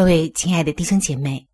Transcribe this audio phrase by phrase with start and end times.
[0.00, 1.46] 各位亲爱的弟兄姐妹，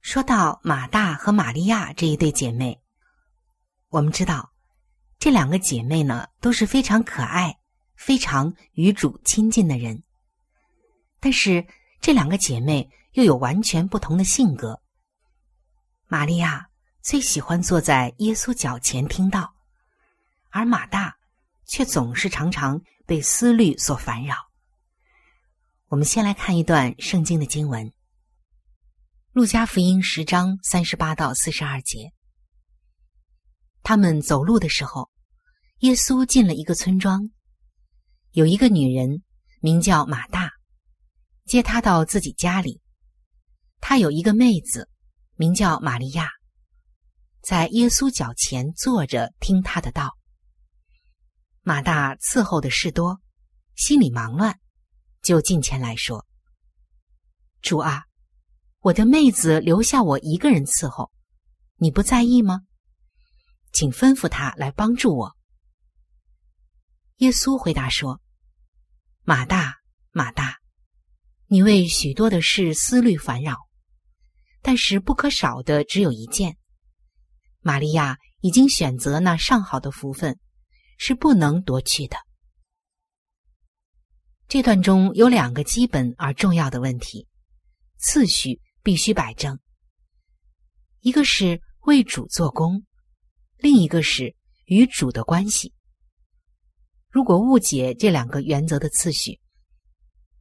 [0.00, 2.80] 说到马大和玛利亚这一对姐妹，
[3.90, 4.54] 我们知道
[5.18, 7.58] 这两个姐妹呢都是非常可爱、
[7.94, 10.02] 非常与主亲近的人。
[11.20, 11.62] 但是
[12.00, 14.80] 这两个姐妹又有完全不同的性格。
[16.06, 16.70] 玛利亚
[17.02, 19.52] 最喜欢坐在耶稣脚前听到，
[20.48, 21.14] 而马大
[21.66, 24.47] 却总是常常被思虑所烦扰。
[25.88, 27.86] 我们先来看一段圣经的经文，
[29.32, 32.12] 《路加福音》十章三十八到四十二节。
[33.82, 35.10] 他们走路的时候，
[35.78, 37.30] 耶稣进了一个村庄，
[38.32, 39.22] 有一个女人
[39.60, 40.52] 名叫马大，
[41.46, 42.82] 接他到自己家里。
[43.80, 44.90] 他有一个妹子
[45.36, 46.28] 名叫玛利亚，
[47.40, 50.18] 在耶稣脚前坐着听他的道。
[51.62, 53.22] 马大伺候的事多，
[53.74, 54.60] 心里忙乱。
[55.22, 56.24] 就近前来说
[57.60, 58.04] ：“主啊，
[58.80, 61.10] 我的妹子留下我一个人伺候，
[61.76, 62.62] 你不在意吗？
[63.72, 65.36] 请吩咐他来帮助我。”
[67.18, 68.20] 耶稣回答说
[69.24, 69.78] ：“马大，
[70.12, 70.58] 马大，
[71.46, 73.56] 你为许多的事思虑烦扰，
[74.62, 76.56] 但是不可少的只有一件。
[77.60, 80.38] 玛利亚已经选择那上好的福分，
[80.96, 82.16] 是不能夺去的。”
[84.48, 87.28] 这段中有两个基本而重要的问题，
[87.98, 89.58] 次序必须摆正。
[91.00, 92.82] 一个是为主做工，
[93.58, 94.34] 另一个是
[94.64, 95.74] 与主的关系。
[97.10, 99.38] 如果误解这两个原则的次序，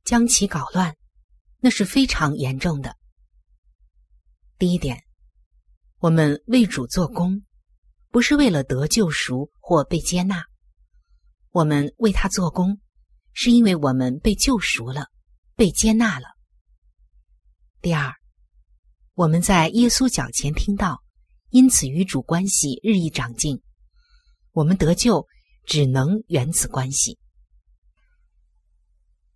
[0.06, 0.96] 将其搞乱，
[1.60, 2.96] 那是非常严重的。
[4.58, 5.04] 第一点，
[5.98, 7.44] 我们为主做工，
[8.10, 10.46] 不是为了得救赎或被接纳，
[11.52, 12.80] 我们为他做工，
[13.40, 15.10] 是因为我们被救赎了，
[15.56, 16.26] 被接纳了。
[17.82, 18.12] 第二，
[19.14, 21.04] 我们在耶稣脚前听到，
[21.52, 23.62] 因此与主关系日益长进，
[24.54, 25.28] 我们得救
[25.68, 27.20] 只能缘此关系。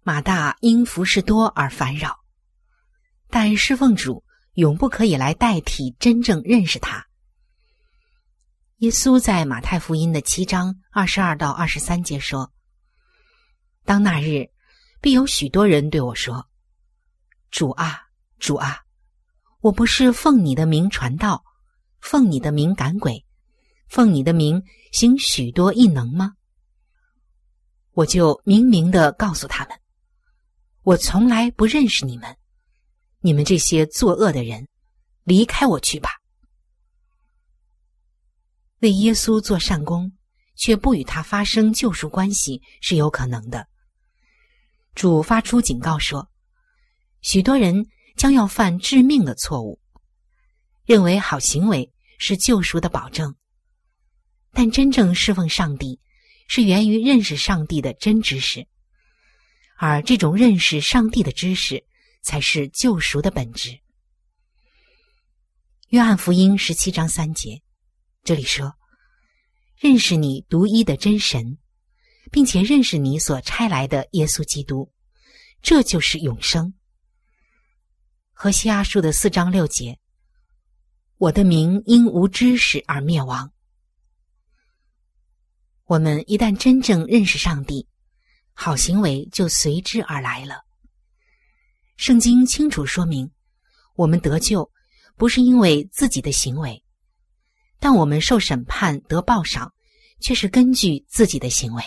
[0.01, 2.17] 马大因服侍多而烦扰，
[3.29, 7.05] 但侍奉主永不可以来代替真正认识他。
[8.77, 12.51] 耶稣在马太福音的七章二十二到二十三节说
[13.91, 14.49] ：“当那日，
[15.01, 16.47] 必有许多人对我说
[17.51, 18.03] ：‘主啊，
[18.39, 18.79] 主啊，
[19.59, 21.43] 我不是奉你的名传道，
[21.99, 23.25] 奉你的名赶鬼，
[23.89, 26.35] 奉你的名行许多异能吗？’
[27.91, 29.77] 我就明明的告诉他们。”
[30.83, 32.37] 我从来不认识你们，
[33.19, 34.69] 你们这些作恶的人，
[35.25, 36.11] 离开我去吧！
[38.79, 40.13] 为耶稣做善功，
[40.55, 43.67] 却不与他发生救赎关系是有可能的。
[44.93, 46.29] 主发出警告说，
[47.21, 47.85] 许多人
[48.15, 49.79] 将要犯致命的错误，
[50.85, 53.35] 认为好行为是救赎的保证，
[54.51, 55.99] 但真正侍奉上帝，
[56.47, 58.67] 是源于认识上帝的真知识。
[59.77, 61.83] 而这种认识上帝的知识，
[62.21, 63.79] 才是救赎的本质。
[65.87, 67.61] 约翰福音十七章三节，
[68.23, 68.75] 这里说
[69.79, 71.57] ：“认识你独一的真神，
[72.31, 74.91] 并且认识你所差来的耶稣基督，
[75.61, 76.73] 这就是永生。”
[78.33, 79.99] 和西阿书的四章六节，
[81.17, 83.51] 我的名因无知识而灭亡。
[85.85, 87.87] 我们一旦真正认识上帝。
[88.53, 90.61] 好行为就随之而来了。
[91.95, 93.31] 圣经清楚说明，
[93.95, 94.69] 我们得救
[95.15, 96.83] 不是因为自己的行为，
[97.79, 99.73] 但我们受审判得报赏，
[100.19, 101.83] 却是根据自己的行为。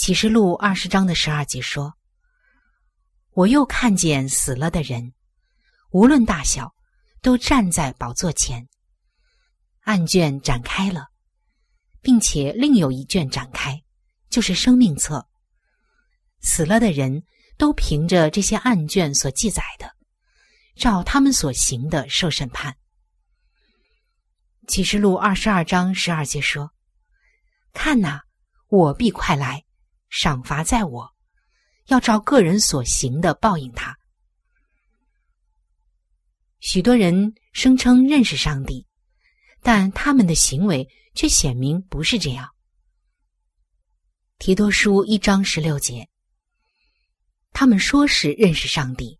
[0.00, 1.92] 启示录二十章的十二节说
[3.36, 5.12] ：“我又看见死了的人，
[5.90, 6.74] 无论大小，
[7.20, 8.66] 都站在宝座前。
[9.82, 11.08] 案卷展开了，
[12.00, 13.78] 并且另有一卷展开。”
[14.30, 15.28] 就是生命册，
[16.40, 17.22] 死了的人
[17.58, 19.94] 都凭着这些案卷所记载的，
[20.76, 22.74] 照他们所行的受审判。
[24.66, 26.72] 启示录二十二章十二节说
[27.74, 28.22] ：“看哪，
[28.68, 29.62] 我必快来，
[30.10, 31.08] 赏罚在我，
[31.86, 33.96] 要照个人所行的报应他。”
[36.60, 38.86] 许多人声称认识上帝，
[39.62, 42.50] 但他们的行为却显明不是这样。
[44.38, 46.08] 提多书一章十六节，
[47.52, 49.18] 他们说是认识上帝，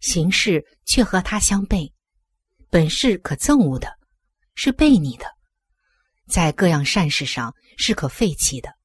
[0.00, 1.92] 行事却和他相悖，
[2.70, 3.98] 本是可憎恶的，
[4.54, 5.26] 是悖逆的，
[6.28, 8.77] 在各样善事上是可废弃的。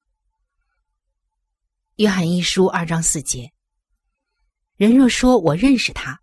[1.97, 3.53] 约翰一书二章四节，
[4.77, 6.19] 人若说我认识他，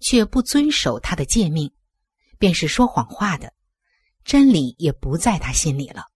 [0.00, 1.72] 却不遵守他的诫命，
[2.36, 3.54] 便是说谎话的，
[4.24, 6.06] 真理也不在他心里了。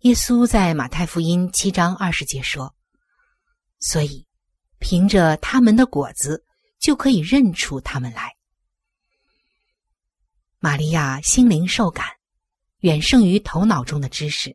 [0.00, 2.74] 耶稣在马太福音七章二十节说
[3.80, 4.26] ：“所以，
[4.78, 6.44] 凭着他们的果子，
[6.78, 8.36] 就可以认出他们来。”
[10.60, 12.06] 玛利亚心灵受感，
[12.80, 14.54] 远胜于头脑中的知识。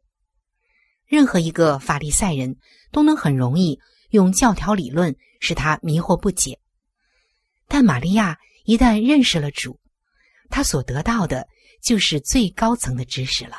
[1.08, 2.58] 任何一个法利赛人
[2.92, 6.60] 都能很容易用教条理论使他迷惑不解，
[7.68, 9.80] 但玛利亚一旦认识了主，
[10.50, 11.48] 他所得到的
[11.82, 13.58] 就是最高层的知识了。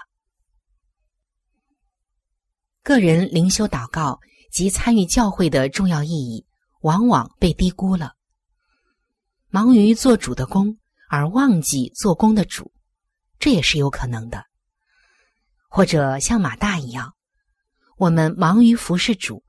[2.83, 4.19] 个人灵修祷告
[4.51, 6.47] 及参与教会的重要意义，
[6.81, 8.13] 往往被低估了。
[9.51, 10.79] 忙于做主的工，
[11.09, 12.73] 而忘记做工的主，
[13.39, 14.45] 这也是有可能的。
[15.69, 17.15] 或者像马大一样，
[17.99, 19.45] 我们忙于服侍主，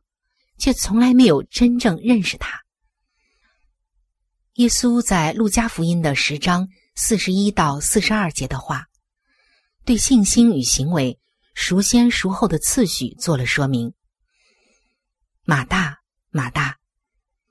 [0.58, 2.60] 却从来没有真正认识他。
[4.56, 8.88] 耶稣在路加福音的十章四十一到四十二节的话，
[9.86, 11.18] 对信心与行为。
[11.56, 13.94] 孰先孰后的次序做了说明。
[15.44, 15.98] 马大，
[16.29, 16.77] 马大，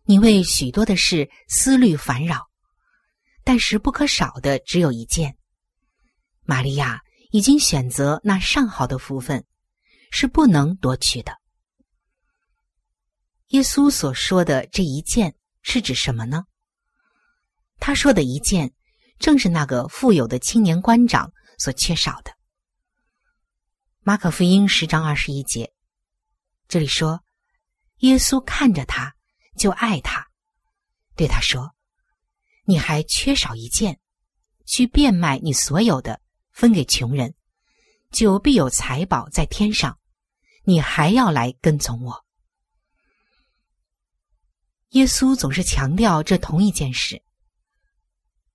[0.04, 2.48] 你为许多的事思虑烦扰，
[3.44, 5.36] 但是不可少的只有一件。
[6.42, 7.02] 玛利亚
[7.32, 9.44] 已经选择那上好的福分，
[10.10, 11.32] 是不能夺取的。
[13.48, 16.44] 耶稣所说的这一件是指什么呢？
[17.78, 18.72] 他说的一件，
[19.18, 22.32] 正是那个富有的青年官长所缺少的。
[24.00, 25.72] 马可福音十章二十一节，
[26.66, 27.22] 这里说
[28.00, 29.14] ：“耶稣看着他，
[29.56, 30.26] 就爱他，
[31.14, 31.74] 对他说
[32.64, 34.00] ：‘你还缺少一件，
[34.66, 37.34] 去变卖你所有的，分给穷人，
[38.10, 39.98] 就必有财宝在天上。
[40.64, 42.24] 你还要来跟从我。
[44.90, 47.22] 耶稣总是强调这同一件事，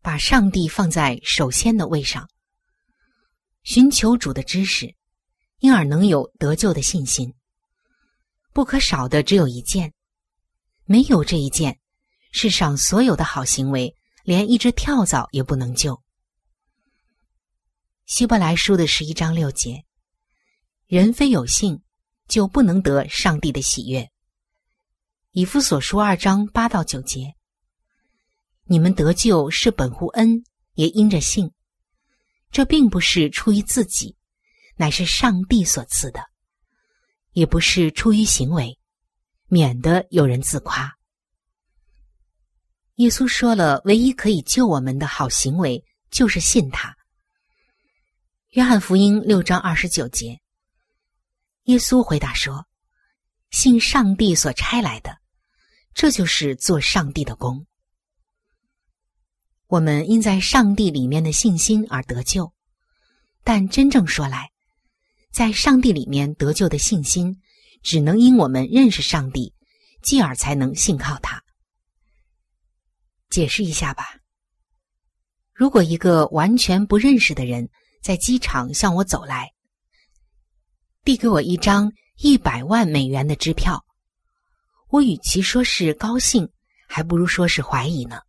[0.01, 2.27] 把上帝放在首先的位上，
[3.63, 4.95] 寻求主的知识，
[5.59, 7.33] 因而能有得救的信心。
[8.51, 9.93] 不可少的只有一件，
[10.85, 11.79] 没有这一件，
[12.31, 15.99] 世上所有的好行为，连一只跳蚤也不能救。
[18.05, 19.85] 希伯来书的十一章六节，
[20.87, 21.81] 人非有信。
[22.25, 24.09] 就不能得上帝的喜悦。
[25.31, 27.35] 以夫所书二章八到九节，
[28.63, 30.41] 你们得救是本乎恩，
[30.73, 31.51] 也因着信。
[32.49, 34.15] 这并不是出于自己，
[34.77, 36.21] 乃是上帝所赐的；
[37.33, 38.79] 也不是出于行为，
[39.47, 40.97] 免得有人自夸。
[42.95, 46.95] 耶稣说了，唯一可以救我们的好行为，就是信他。
[48.53, 50.39] 约翰福音六章二十九节。
[51.63, 52.67] 耶稣回答说
[53.49, 55.17] ：“信上帝所差来的，
[55.95, 57.65] 这就是做上帝的功。
[59.65, 62.53] 我们因在上帝里面的信心而得救，
[63.43, 64.51] 但真正说来，
[65.31, 67.41] 在上帝里面得救的信心，
[67.81, 69.51] 只能因我们认识上帝，
[70.03, 71.43] 继而才能信靠他。
[73.31, 74.17] 解释一下吧。
[75.55, 77.67] 如果一个完全不认识的人
[78.03, 79.49] 在机场向我走来。”
[81.03, 83.83] 递给我一张一百万美元的支票，
[84.89, 86.47] 我与其说是高兴，
[86.87, 88.21] 还不如说是怀疑呢。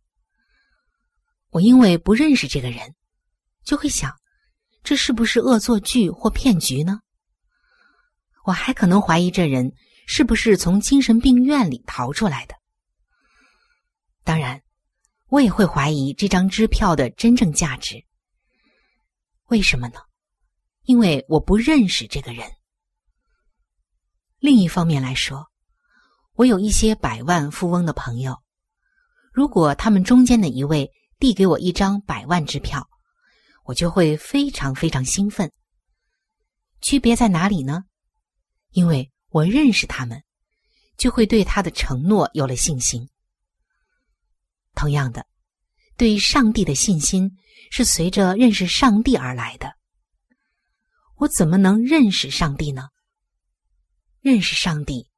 [1.51, 2.95] 我因为不认识这个人，
[3.63, 4.13] 就会想，
[4.83, 6.99] 这是不是恶作剧或骗局呢？
[8.43, 9.73] 我还可能怀疑这人
[10.05, 12.55] 是不是从精神病院里逃出来的。
[14.25, 14.61] 当然，
[15.27, 18.03] 我也会怀疑这张支票的真正价值。
[19.47, 19.99] 为什么呢？
[20.83, 22.49] 因为我不认识这个人。
[24.39, 25.47] 另一方面来说，
[26.33, 28.41] 我有一些百万富翁的朋友，
[29.31, 32.87] 如果他们中间的一位递给我一张百万支票，
[33.63, 35.51] 我就会非常非常兴奋。
[36.81, 37.85] 区别在哪里呢？
[38.71, 40.23] 因为我认识他们，
[40.97, 43.09] 就会对他的承诺有了信心。
[44.75, 45.25] 同样的，
[45.97, 47.37] 对上帝的信心
[47.71, 49.75] 是随着认识上帝而来的。
[51.17, 52.89] 我怎么能认识上帝呢？
[54.21, 55.09] 认识上帝，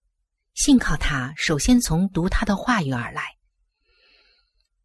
[0.54, 3.36] 信靠他，首先从读他的话语而来。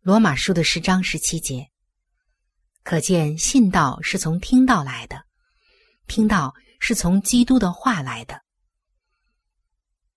[0.00, 1.68] 罗马书的十章十七节，
[2.82, 5.25] 可见信道是从听道来的，
[6.06, 8.42] 听道是从基督的话来的。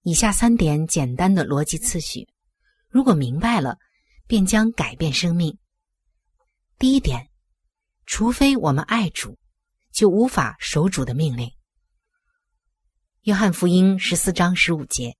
[0.04, 2.28] 以下三点简单的逻辑次序，
[2.90, 3.78] 如果明白了，
[4.28, 5.58] 便将改变生命。
[6.78, 7.30] 第一点，
[8.06, 9.40] 除非我们爱主，
[9.94, 11.50] 就无法守主的命令。
[13.22, 15.16] 约翰福音十四章十五节，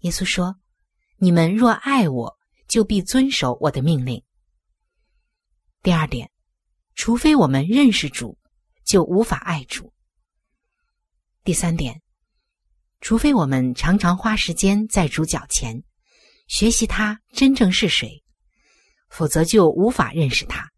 [0.00, 0.56] 耶稣说
[1.20, 4.24] ：“你们若爱我，就必遵守我的命令。”
[5.82, 6.30] 第二点，
[6.94, 8.38] 除非我们认识主，
[8.86, 9.92] 就无法爱主。
[11.44, 12.00] 第三点，
[13.02, 15.84] 除非我们常常花时间在主脚前，
[16.46, 18.23] 学习他真正是谁，
[19.16, 20.72] 否则就无法认识他。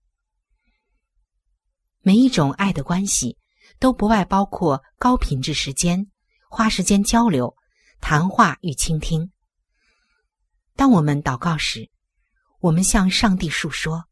[2.03, 3.39] 每一种爱的关系，
[3.79, 6.07] 都不外包括高品质时间。
[6.49, 7.57] 花时间交流、
[8.01, 9.33] 谈话与倾听。
[10.75, 11.91] 当我们祷告时，
[12.61, 14.05] 我们向上帝述说；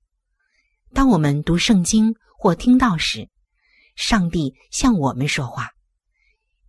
[0.92, 3.30] 当我们读圣经或听到时，
[3.94, 5.70] 上帝向我们说话。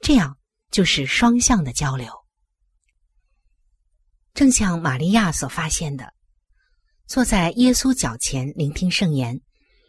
[0.01, 0.37] 这样
[0.71, 2.13] 就是双向的交流。
[4.33, 6.13] 正像玛利亚所发现的，
[7.07, 9.39] 坐在耶稣脚前聆听圣言，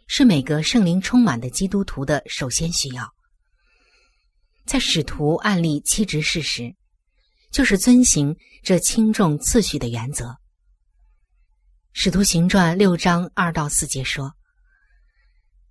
[0.06, 3.10] 是每个圣灵充满的基督徒的首先需要。
[4.66, 6.74] 在使徒案例七执事时，
[7.50, 10.36] 就是遵行这轻重次序的原则。
[11.94, 14.34] 使徒行传六章二到四节说：“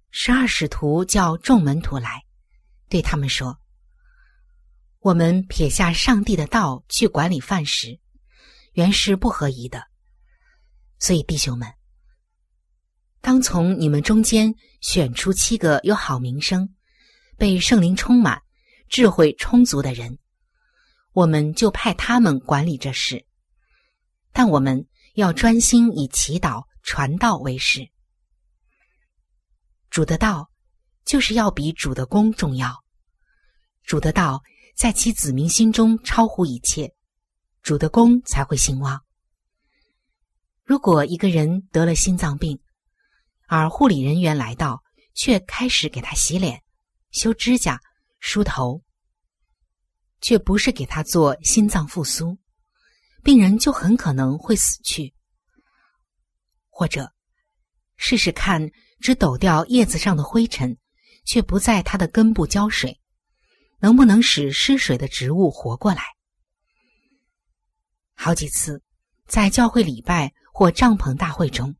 [0.09, 2.23] 十二使徒叫众门徒来，
[2.89, 3.59] 对他们说
[4.99, 7.99] ：‘我们撇下上帝的道去管理饭食，
[8.73, 9.83] 原是不合宜的。
[11.05, 11.71] 所以弟兄们，
[13.21, 16.73] 当从你们中间选出七个有好名声、
[17.37, 18.41] 被圣灵充满。’”
[18.89, 20.17] 智慧充足的人，
[21.11, 23.23] 我们就派他们管理这事。
[24.31, 27.87] 但我们要专心以祈祷、传道为事。
[29.91, 30.49] 主的道
[31.05, 32.83] 就是要比主的功重要。
[33.83, 34.41] 主的道
[34.75, 36.95] 在其子民心中超乎一切，
[37.61, 39.04] 主的功才会兴旺。
[40.65, 42.59] 如果一个人得了心脏病，
[43.47, 44.81] 而护理人员来到，
[45.13, 46.63] 却开始给他洗脸、
[47.11, 47.79] 修指甲、
[48.19, 48.81] 梳头，
[50.21, 52.39] 却不是给他做心脏复苏，
[53.23, 55.13] 病人就很可能会死去。
[56.71, 57.13] 或者，
[57.95, 60.75] 试试看，只抖掉叶子上的灰尘，
[61.25, 62.99] 却不在它的根部浇水，
[63.77, 66.01] 能不能使失水的植物活过来？
[68.15, 68.81] 好几次，
[69.27, 70.33] 在教会礼拜。
[70.57, 71.75] 或帐篷大会中，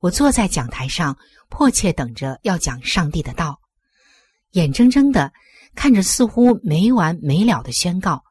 [0.00, 1.16] 我坐在讲台上，
[1.48, 3.60] 迫切等着要讲上帝的道，
[4.50, 5.32] 眼睁睁的
[5.76, 8.24] 看着似乎没完没了的宣告、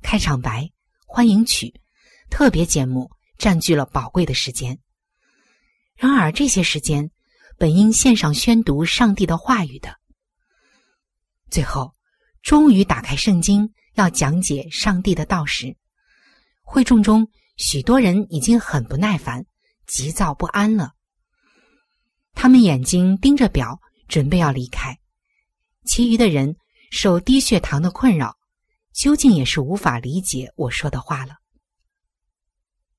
[0.00, 0.70] 开场白、
[1.08, 1.74] 欢迎曲、
[2.30, 4.78] 特别节目占据了宝贵的时间。
[5.96, 7.10] 然而，这些时间
[7.58, 9.96] 本应献上宣读上帝的话语的。
[11.50, 11.96] 最后，
[12.42, 15.76] 终于打开圣经，要讲解上帝的道时，
[16.62, 17.28] 会众中。
[17.60, 19.44] 许多人已经很不耐烦、
[19.86, 20.94] 急躁不安了。
[22.32, 24.98] 他们眼睛盯着表，准备要离开。
[25.84, 26.56] 其余的人
[26.90, 28.38] 受低血糖的困扰，
[28.94, 31.34] 究竟也是无法理解我说的话了。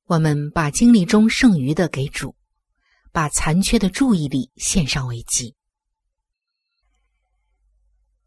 [0.06, 2.36] 我们把精力中剩余的给主，
[3.12, 5.56] 把残缺的注意力献上为祭。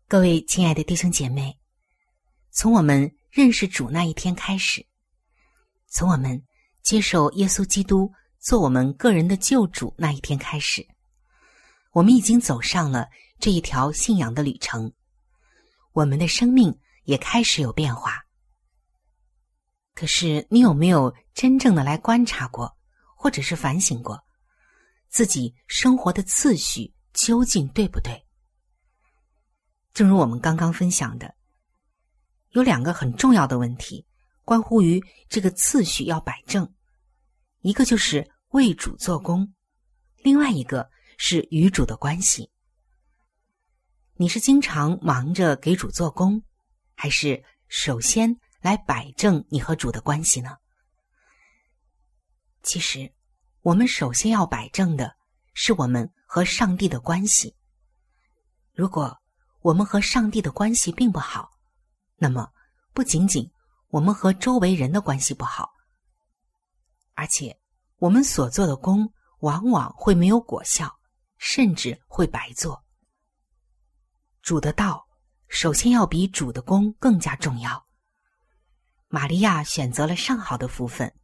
[0.08, 1.56] 各位亲爱的弟兄姐妹，
[2.50, 4.84] 从我们认识主那一天开始。
[5.94, 6.42] 从我们
[6.82, 10.84] 接受耶稣基督做我们个人的救主那一天开始，
[11.92, 13.08] 我们已经走上了
[13.38, 14.92] 这一条信仰的旅程，
[15.92, 18.20] 我们的生命也开始有变化。
[19.94, 22.76] 可是，你有没有真正的来观察过，
[23.16, 24.20] 或者是反省过
[25.08, 28.20] 自己生活的次序究竟对不对？
[29.92, 31.32] 正如我们刚刚分享的，
[32.50, 34.04] 有两个很重要的问题。
[34.44, 36.72] 关乎于这个次序要摆正，
[37.60, 39.54] 一个就是为主做工，
[40.18, 42.50] 另外一个是与主的关系。
[44.16, 46.42] 你是经常忙着给主做工，
[46.94, 50.58] 还是首先来摆正你和主的关系呢？
[52.62, 53.12] 其实，
[53.62, 55.16] 我们首先要摆正的
[55.54, 57.56] 是我们和上帝的关系。
[58.72, 59.18] 如果
[59.62, 61.50] 我们和上帝的关系并不好，
[62.16, 62.52] 那么
[62.92, 63.50] 不仅仅。
[63.94, 65.70] 我们和周围人的关系不好，
[67.14, 67.56] 而且
[67.98, 70.92] 我们所做的功往往会没有果效，
[71.38, 72.84] 甚至会白做。
[74.42, 75.06] 主的道
[75.46, 77.86] 首先要比主的功更加重要。
[79.06, 81.14] 玛利亚选择了上好的福分，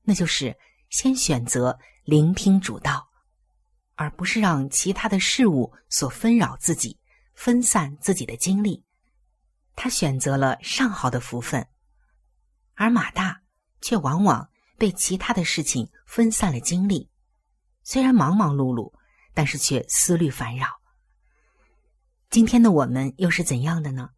[0.00, 0.56] 那就是
[0.88, 3.06] 先选择聆听主道，
[3.96, 6.98] 而不是让其他的事物所纷扰自己，
[7.34, 8.82] 分散自己的精力。
[9.76, 11.68] 他选择了上好的福分。
[12.74, 13.40] 而马大
[13.80, 17.08] 却往往被其他的事情分散了精力，
[17.82, 18.92] 虽然忙忙碌碌，
[19.32, 20.66] 但是却思虑烦扰。
[22.30, 24.10] 今天的我们又是怎样的呢？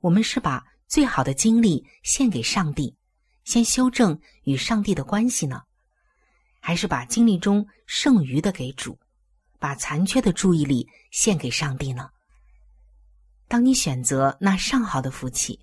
[0.00, 2.96] 我们是把最好的精力献给上帝，
[3.44, 5.62] 先修正与上帝的关系呢，
[6.60, 8.98] 还是把精力中剩余的给主，
[9.58, 12.08] 把残缺的注意力献给上帝呢？
[13.48, 15.60] 当你选择那上好的福气。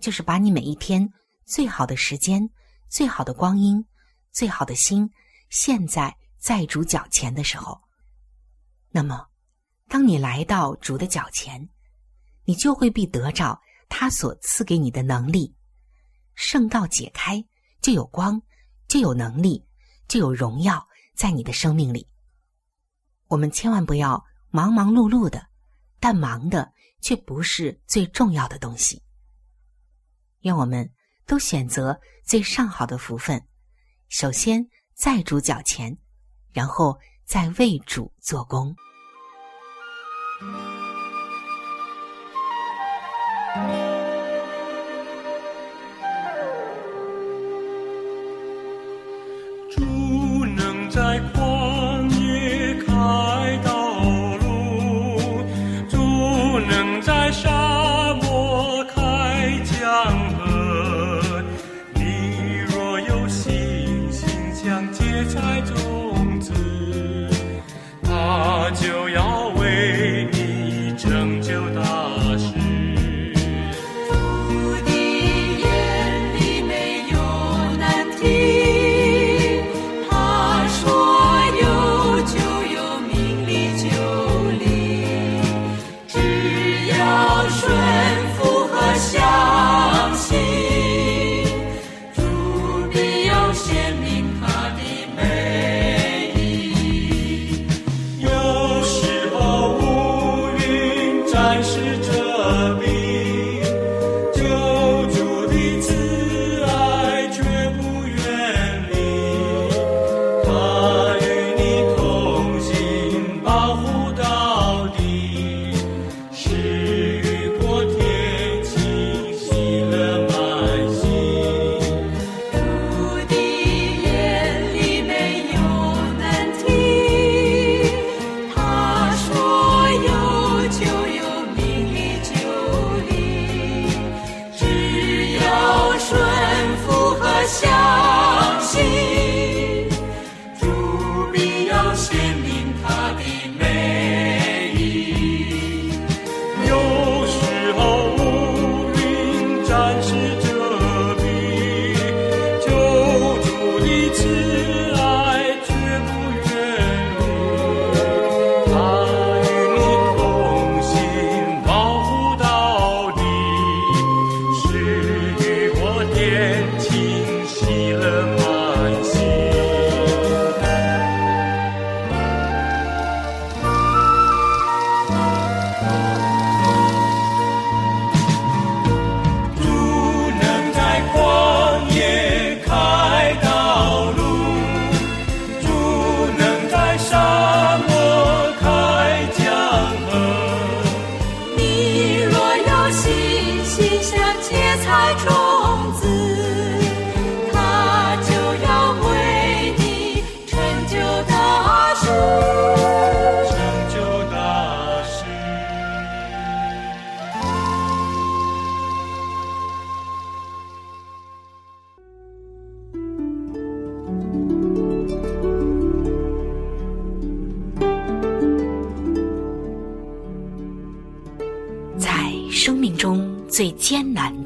[0.00, 1.12] 就是把你每一天
[1.44, 2.48] 最好的时间、
[2.88, 3.84] 最好的光阴、
[4.32, 5.10] 最好的心
[5.50, 7.80] 现在在主脚前的时候，
[8.90, 9.26] 那么，
[9.88, 11.68] 当你来到主的脚前，
[12.44, 15.54] 你就会必得着他所赐给你的能力。
[16.34, 17.44] 圣道解开，
[17.80, 18.40] 就有光，
[18.86, 19.66] 就有能力，
[20.06, 22.06] 就有荣耀在你的生命里。
[23.26, 25.48] 我们千万不要忙忙碌碌的，
[25.98, 29.02] 但忙的却不是最重要的东西。
[30.40, 30.90] 愿我们
[31.26, 33.42] 都选择最上好的福分，
[34.08, 35.96] 首先在主脚前，
[36.52, 38.74] 然后再为主做工。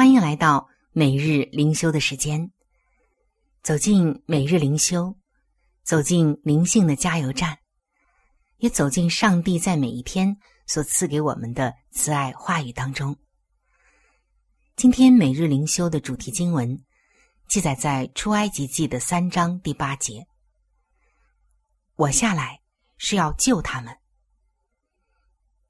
[0.00, 2.50] 欢迎来到每日灵修的时间。
[3.62, 5.14] 走进每日灵修，
[5.82, 7.58] 走进灵性的加油站，
[8.56, 10.34] 也走进上帝在每一天
[10.66, 13.14] 所赐给我们的慈爱话语当中。
[14.74, 16.82] 今天每日灵修的主题经文
[17.46, 20.26] 记载在出埃及记的三章第八节。
[21.96, 22.58] 我下来
[22.96, 23.94] 是要救他们。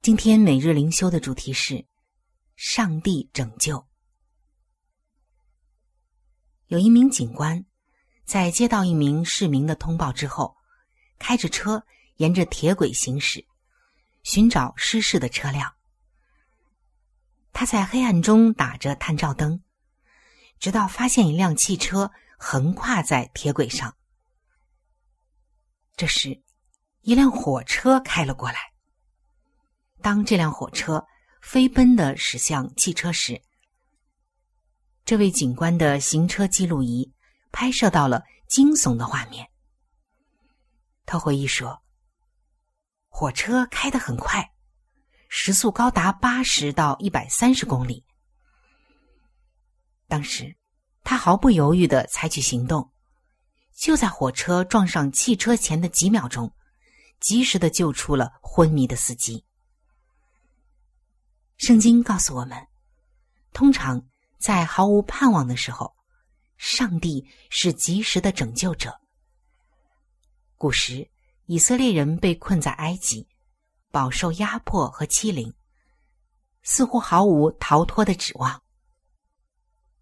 [0.01, 1.85] 今天每日灵修的主题是。
[2.55, 3.90] 上帝拯救。
[6.71, 7.65] 有一名警官
[8.23, 10.55] 在接到一名市民的通报之后，
[11.19, 11.83] 开着车
[12.15, 13.45] 沿着铁轨行驶，
[14.23, 15.73] 寻找失事的车辆。
[17.51, 19.61] 他在黑暗中打着探照灯，
[20.59, 23.93] 直到发现一辆汽车横跨在铁轨上。
[25.97, 26.41] 这时，
[27.01, 28.71] 一辆火车开了过来。
[30.01, 31.05] 当这辆火车。
[31.41, 33.41] 飞奔的驶向汽车时，
[35.11, 37.11] 这位警官的行车记录仪
[37.51, 39.45] 拍摄到了惊悚的画面。
[41.05, 41.83] 他回忆说
[43.11, 44.53] ：“火车开得很快，
[45.27, 48.05] 时速高达八十到一百三十公里。
[50.07, 50.55] 当时，
[51.03, 52.89] 他毫不犹豫的采取行动，
[53.75, 56.49] 就在火车撞上汽车前的几秒钟，
[57.19, 59.43] 及时的救出了昏迷的司机。”
[61.59, 62.65] 圣经告诉我们，
[63.51, 64.01] 通常
[64.41, 65.95] 在毫无盼望的时候，
[66.57, 68.99] 上帝是及时的拯救者。
[70.57, 71.07] 古时，
[71.45, 73.27] 以色列人被困在埃及，
[73.91, 75.53] 饱受压迫和欺凌，
[76.63, 78.61] 似乎毫无逃脱的指望。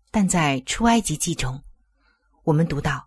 [0.09, 1.61] 但在出埃及记中，
[2.43, 3.05] 我们读到，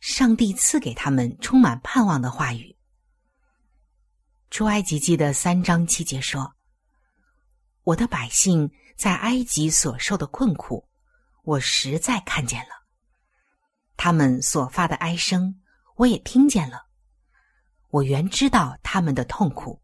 [0.00, 2.74] 上帝赐给他们充满盼望的话语。
[4.48, 6.54] 出埃及记的三章七节说。
[7.84, 10.86] 我的百姓在埃及所受的困苦，
[11.42, 12.84] 我实在看见了；
[13.96, 15.58] 他们所发的哀声，
[15.96, 16.84] 我也听见了。
[17.88, 19.80] 我原知道他们的痛苦。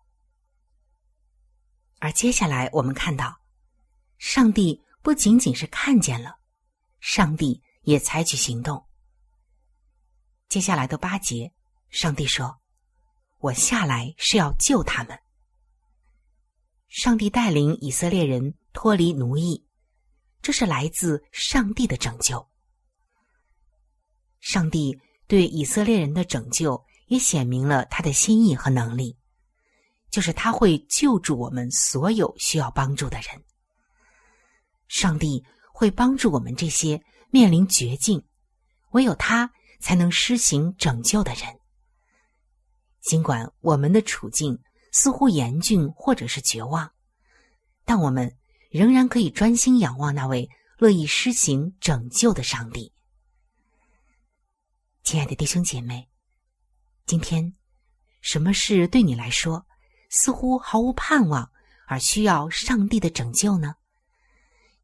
[1.99, 3.41] 而接下来，我们看到，
[4.19, 6.37] 上帝不仅仅是看见了，
[7.01, 8.87] 上帝也采取行动。
[10.47, 11.55] 接下来的八节，
[11.89, 12.61] 上帝说
[13.41, 15.19] ：“我下来是要救他们。”
[16.89, 19.67] 上帝带领以色列人脱离奴役，
[20.43, 22.47] 这是来自上帝的拯救。
[24.39, 29.17] 上帝对以色列人的拯救也显明了他的心意和能力，
[30.11, 33.43] 就是他会救助我们所有需要帮助的人。
[34.89, 38.23] 上帝会帮助我们这些面临绝境，
[38.91, 41.59] 唯有他才能施行拯救的人。
[43.01, 44.63] 尽管我们的处境，
[44.93, 46.93] 似乎严峻或者是绝望，
[47.87, 48.37] 但我们
[48.71, 50.49] 仍然可以专心仰望那位
[50.79, 52.93] 乐意施行拯救的上帝。
[55.03, 56.09] 亲爱的弟兄姐妹，
[57.07, 57.55] 今天
[58.21, 59.67] 什么事对你来说
[60.11, 61.51] 似乎毫无盼望，
[61.87, 63.75] 而需要上帝的拯救呢？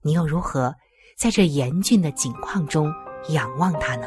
[0.00, 0.74] 你又如何
[1.16, 2.92] 在这严峻的境况中
[3.30, 4.06] 仰望他呢？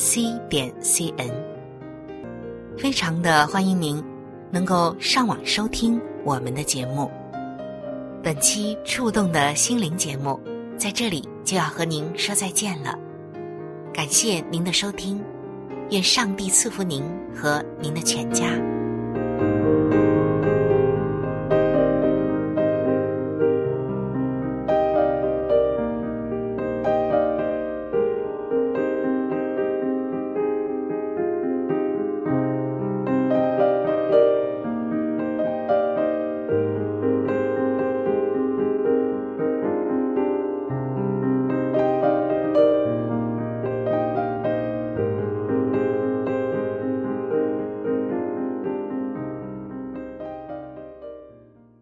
[0.00, 1.30] c 点 c n。
[2.78, 4.02] 非常的欢迎您
[4.50, 7.10] 能够上网收听我们的节目。
[8.22, 10.40] 本期触动的心灵节目
[10.78, 11.28] 在这里。
[11.42, 12.96] 就要和您说再见了，
[13.92, 15.20] 感谢您的收听，
[15.90, 17.02] 愿上帝赐福您
[17.34, 18.46] 和您的全家。